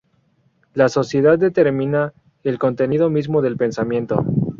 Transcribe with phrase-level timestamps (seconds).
[0.73, 2.11] La "sociedad" determina
[2.43, 4.25] el contenido mismo del "pensamiento.